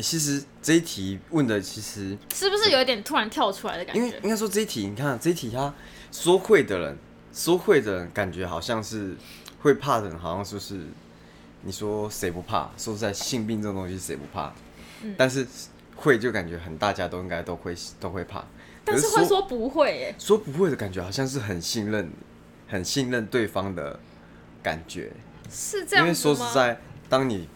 [0.01, 4.01] 其实这一题问的其实是不是有一点突然跳出来的感觉？
[4.01, 5.73] 因为应该说这一题，你看这一题，他
[6.11, 6.99] 说会的人，
[7.33, 9.17] 说会的人，感觉好像是
[9.61, 10.81] 会怕的人，好像说是
[11.63, 12.69] 你说谁不怕？
[12.77, 14.53] 说在性病这种东西谁不怕？
[15.03, 15.47] 嗯，但是
[15.95, 18.45] 会就感觉很大家都应该都会都会怕。
[18.91, 22.11] 但是会说不会耶，说不会的感觉好像是很信任，
[22.67, 23.99] 很信任对方的
[24.63, 25.13] 感觉，
[25.51, 27.49] 是这样因为说实在，当你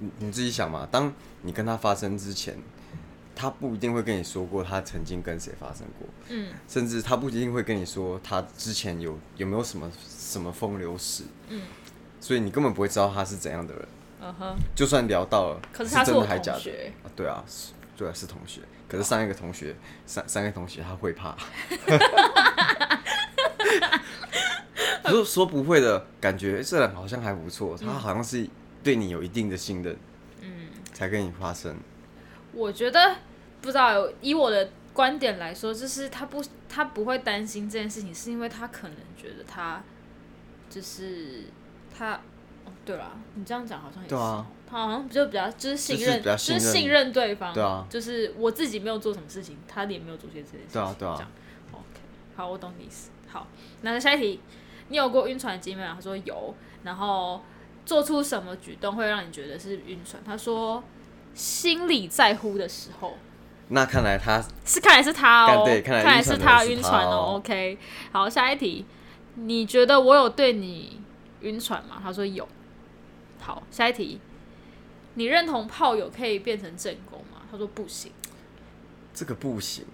[0.00, 2.56] 你你自己想嘛，当你跟他发生之前，
[3.34, 11.60] 他不一定会跟你说过他曾经跟谁发生过，嗯，甚至他不一定会跟你说他之前有有没有什么什么风流史，嗯，
[12.20, 13.88] 所以你根本不会知道他是怎样的人，
[14.22, 16.60] 嗯哼，就算聊到了，可是他是真的还假的？
[17.14, 17.44] 对啊，
[17.96, 18.62] 对啊，是同学。
[18.88, 21.36] 可是上一个同学，三三个同学他会怕，
[25.10, 28.48] 说说不会的感觉，这人好像还不错，他好像是
[28.82, 29.96] 对你有一定的信任，
[30.40, 31.76] 嗯，才跟你发生。
[32.52, 33.16] 我觉得
[33.60, 39.82] 不知道，以我的观点来说，就是他不他不会担心这件事情，是因为他可能觉得他
[40.70, 41.44] 就是
[41.96, 42.20] 他。
[42.84, 44.14] 对啦，你这样讲好像也是，
[44.68, 51.30] 他好像就比较就是信任，就是信任对方，对啊，就是我自己没有做什么事情，他也没有做些这些事情，对啊，对啊，这样
[51.72, 52.00] ，OK，
[52.36, 53.10] 好，我懂你意思。
[53.28, 53.48] 好，
[53.82, 54.40] 那下一题，
[54.88, 55.94] 你有过晕船经验吗？
[55.96, 57.42] 他说有，然后
[57.84, 60.22] 做出什么举动会让你觉得是晕船？
[60.24, 60.82] 他说
[61.34, 63.14] 心里在乎的时候。
[63.68, 67.34] 那看来他是看来是他哦，对，看来是他晕船哦。
[67.36, 67.76] OK，
[68.12, 68.86] 好，下一题，
[69.34, 71.00] 你觉得我有对你
[71.40, 72.00] 晕船吗？
[72.00, 72.46] 他说有。
[73.46, 74.18] 好，下一题，
[75.14, 77.42] 你认同炮友可以变成正宫吗？
[77.48, 78.10] 他说不行，
[79.14, 79.84] 这个不行。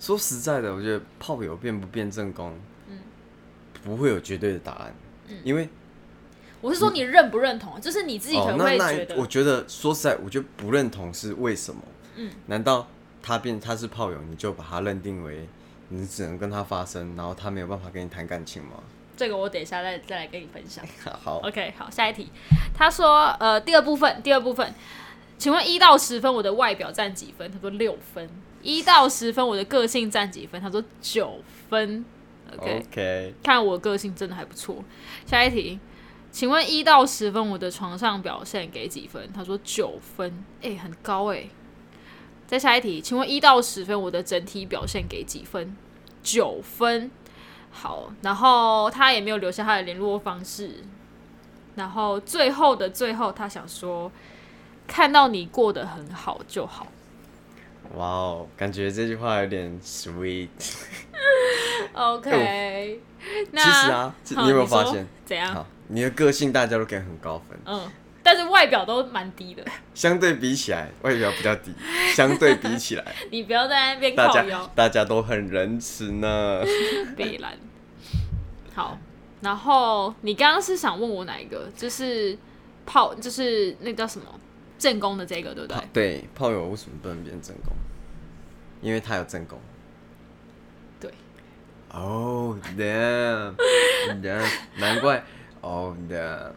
[0.00, 2.98] 说实在的，我觉得炮友变不变正宫，嗯，
[3.84, 4.94] 不会有绝对的答案，
[5.28, 5.68] 嗯，因为
[6.62, 9.16] 我是说你认不认同，就是你自己可能会觉得。
[9.16, 11.82] 我觉得说实在，我觉得不认同是为什么？
[12.16, 12.88] 嗯，难道
[13.22, 15.46] 他变他是炮友，你就把他认定为
[15.90, 18.82] 你只能跟他发生，然后他没有办法跟你谈感情吗？
[19.22, 20.84] 这个我等一下再再来跟你分享。
[21.22, 22.28] 好，OK，好，下一题。
[22.74, 24.74] 他说，呃，第二部分，第二部分，
[25.38, 27.48] 请问一到十分，我的外表占几分？
[27.52, 28.28] 他说六分。
[28.62, 30.60] 一到十分，我的个性占几分？
[30.60, 32.04] 他说九分。
[32.52, 34.82] OK，看我个性真的还不错。
[35.24, 35.78] 下一题，
[36.32, 39.32] 请问一到十分，我的床上表现给几分？
[39.32, 40.44] 他说九分。
[40.62, 41.44] 哎，很高哎。
[42.48, 45.76] 再下一题，请问一到十分，我的整体表现给几分？
[46.24, 47.12] 九分。
[47.72, 50.84] 好，然后他也没有留下他的联络方式。
[51.74, 54.12] 然后最后的最后，他想说，
[54.86, 56.86] 看到你过得很好就好。
[57.94, 60.48] 哇哦，感觉这句话有点 sweet。
[61.94, 63.00] OK，
[63.52, 65.06] 那其实啊，你有没有发现？
[65.24, 65.66] 怎样？
[65.88, 67.58] 你的个性大家都给很高分。
[67.64, 67.90] 嗯。
[68.22, 71.72] 但是外表都蛮低的，相对比起来，外表比较低。
[72.14, 74.70] 相对比起来， 你不要在那边靠腰。
[74.74, 76.62] 大家都很仁慈呢。
[77.16, 77.58] 北兰，
[78.74, 78.98] 好。
[79.40, 81.68] 然后你刚刚是想问我哪一个？
[81.76, 82.38] 就是
[82.86, 84.26] 炮，就是那叫什么
[84.78, 85.78] 正宫的这个，对不对？
[85.92, 87.74] 对，炮友为什么不能变正宫？
[88.80, 89.58] 因为他有正宫。
[91.00, 91.10] 对。
[91.88, 93.54] Oh damn！
[94.78, 95.24] 难怪。
[95.60, 96.52] Oh damn！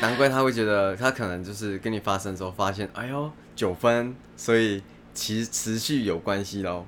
[0.00, 6.86] 难怪他会觉得他可能就是跟你发生之后发现，哎呦九分，所以其实持续有关系喽。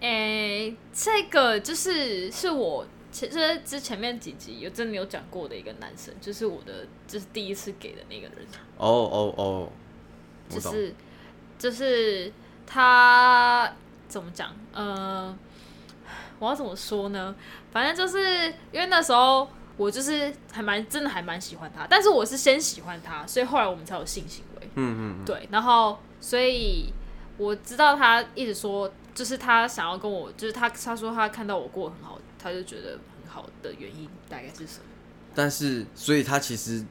[0.00, 8.46] 哎，这个就是是我其实之前面几集有真的有讲过的一个男生，就是我的就是第一次给的那个人。
[8.78, 9.72] 哦哦哦，
[10.48, 10.94] 就是
[11.58, 12.32] 就是
[12.66, 13.70] 他
[14.08, 14.56] 怎么讲？
[14.72, 15.36] 呃，
[16.38, 17.34] 我要怎么说呢？
[17.70, 19.46] 反正就是因为那时候。
[19.76, 24.68] 我就是还蛮真的还蛮喜欢他，但是我是先喜欢他，所以后来我们才有性行为。
[24.74, 25.24] 嗯嗯。
[25.24, 26.92] 对，然后所以
[27.36, 34.84] 我知道他一直说，就是他想要跟我，就是他他说他看到我过得很好，他就觉得很好的原因大概是什么？
[35.34, 36.82] 但是，所以他其实，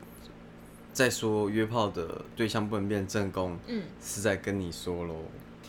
[0.93, 5.15] 在说约炮的对象不能变正宫，嗯，是在跟你说喽。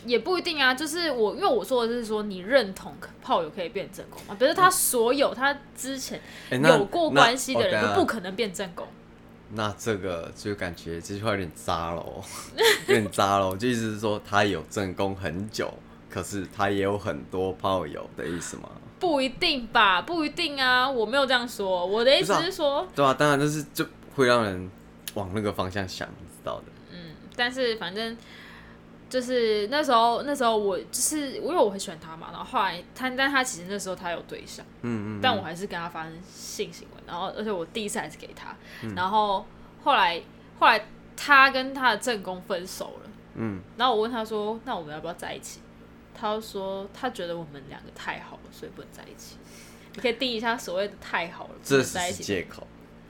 [0.05, 8.87] 也不一定啊，就是我，因为我说的是说你认同炮友可以变正宫嘛，比如他所有他之前有过关系的人都不可能变正宫。
[9.53, 12.21] 那这个就感觉这句话有点渣喽，
[12.87, 15.73] 有点渣喽，就意思是说他有正宫很久，
[16.09, 18.69] 可是他也有很多炮友的意思吗？
[18.99, 24.69] 不一定吧，不一定啊，我没有这样说，我的意思是说，对啊，当然就是就会让人
[25.13, 26.65] 往那个方向想，知道的。
[26.91, 28.15] 嗯，但是反正。
[29.09, 38.55] 就是那时候，那时候我就是因为我很喜欢他嘛，然后后来他，但他其实那时候他有对象，嗯嗯，但我还是跟他发生性行为，然后而且我第一次还是给他，
[38.95, 39.45] 然后
[39.83, 40.21] 后来
[40.59, 40.85] 后来
[41.15, 45.61] 他跟他的正宫分手了，嗯，然后我问他说，那我们要不要在一起？
[46.19, 49.37] 他说他觉得我们两个太好了，所以不能在一起。
[49.93, 52.65] 你可以定一下所谓的太好了，这是借口。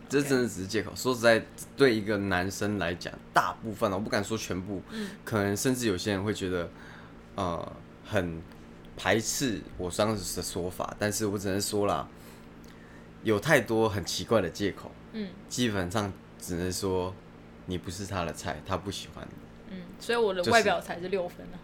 [0.10, 0.92] 这真的只是借口。
[0.96, 1.46] 说实在，
[1.76, 4.82] 对一个男生来讲，大部分我不敢说全部，
[5.24, 6.70] 可能甚至有些人会觉得，
[7.36, 7.74] 呃，
[8.06, 8.42] 很
[8.96, 12.08] 排斥我当时的说法，但是我只能说啦，
[13.24, 17.14] 有太多很奇怪的借口，嗯，基本上只能说
[17.66, 21.58] 你不是他的菜，他不喜欢你，嗯，所以我的外表才是六分呢。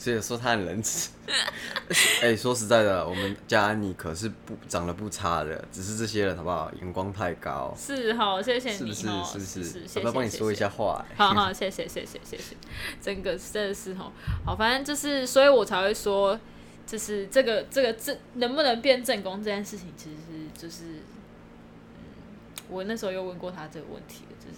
[0.00, 1.10] 所以说他很仁慈。
[2.22, 6.72] 哎，说实在的，我们家安妮可是不长得不差的，只是这些人好不好？
[6.80, 7.74] 眼光太高。
[7.76, 11.04] 是哈，谢谢你哈，是是是，要不要帮你说一下话？
[11.16, 12.56] 好好，谢谢谢谢谢谢，
[13.00, 14.10] 真的 真的是哈，
[14.44, 16.40] 好，反正就是，所以我才会说，
[16.86, 20.84] 就是这个这个正能不能变正宫这件事情，其实是就是，
[21.98, 24.56] 嗯，我那时候又问过他这个问题就是，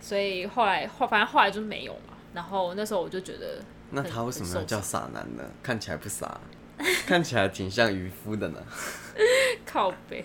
[0.00, 3.62] 所以后来后反正后来就是没有嘛，然后那时候我就觉得。
[3.90, 5.42] 那他为什么要叫傻男呢？
[5.62, 6.40] 看起来不傻，
[7.06, 8.62] 看起来挺像渔夫的呢。
[9.66, 10.24] 靠背，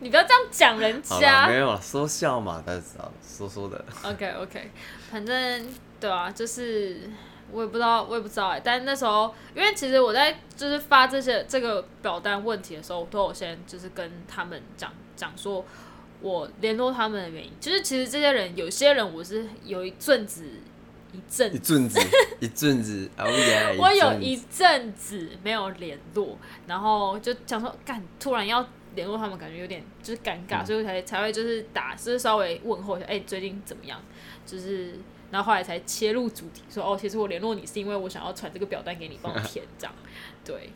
[0.00, 1.46] 你不要这样讲人家。
[1.48, 3.84] 没有了，说笑嘛，大家知道，说说的。
[4.04, 4.70] OK OK，
[5.10, 5.68] 反正
[5.98, 7.08] 对啊，就是
[7.50, 8.60] 我也不知道，我也不知道哎。
[8.62, 15.64] 但那时候，因为其实我在就是发这些这个表单问题的时候，我都有先就是跟他们讲讲说，
[16.20, 20.44] 我联络他们的原因，就是其实这些人有些人我是有一阵子。
[21.12, 22.00] 一阵一阵子
[22.40, 23.10] 一阵子，
[23.78, 26.36] 我有一阵子没有联络，
[26.66, 34.00] 然后就想说，干突然要联络他们，感觉有点就是尴尬，所以才才会就是打，就是稍微问候一下，哎，最近怎么样？
[34.46, 34.98] 就是，
[35.30, 39.94] 然后后来才切入主题，说哦，其实我联络你是因为我想要传这个表单给你帮我填，这样，
[40.44, 40.70] 对。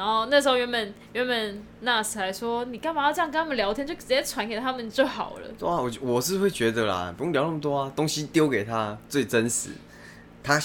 [0.00, 5.48] 然后那时候原本原本那时还说你干嘛要这样跟他们聊天，就直接传给他们就好了。
[5.58, 9.72] 对啊，我我是会觉得啦，不用聊那么多啊，东西丢给他最真实。
[10.42, 10.58] 他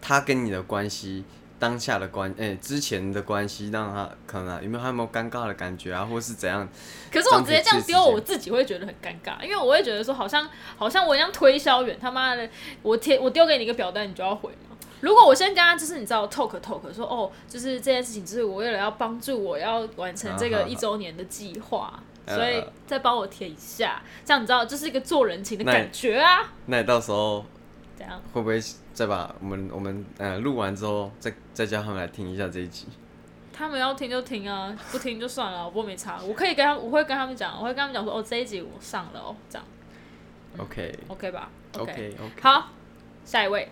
[0.00, 1.24] 他跟你的关系，
[1.58, 6.68] 当下的关哎之前的关系，让他可能有没有有没有尴尬的感觉啊，或是怎样？
[7.10, 12.48] 可是我直接这样丢，我自己会觉得很尴尬，因为我会觉得说好像好像我一样推销员，他妈的，
[12.82, 14.52] 我贴我丢给你一个表单，你就要回。
[15.00, 26.52] 如果我先跟他就是你知道 talk talk 说哦，就是这件事情，就是我为了要帮助我要完成这个一周年的计划，所以再帮我填一下，这样你知道就是一个做人情的感觉啊。
[26.66, 27.44] 那你到时候
[27.96, 28.20] 怎样？
[28.32, 28.60] 会不会
[28.92, 32.86] 再把我们我们呃录完之后，再再叫他们来听一下这一集？
[33.52, 36.20] 他们要听就听啊，不听就算了，我没差。
[36.22, 39.66] 我可以跟他，我会跟他们讲，我会跟他们讲说哦，这一集我上了哦，这样。
[40.58, 42.68] OK OK 吧？OK OK 好，
[43.24, 43.68] 下一位。